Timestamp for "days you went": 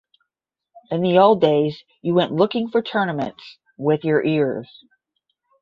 1.41-2.31